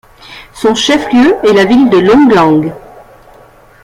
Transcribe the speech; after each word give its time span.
Son 0.55 0.73
chef-lieu 0.73 1.35
est 1.47 1.53
la 1.53 1.65
ville 1.65 1.87
de 1.91 1.99
Longleng. 1.99 2.73